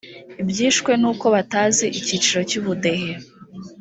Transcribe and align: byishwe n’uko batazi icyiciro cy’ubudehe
byishwe 0.49 0.91
n’uko 1.01 1.25
batazi 1.35 1.85
icyiciro 1.99 2.41
cy’ubudehe 2.49 3.11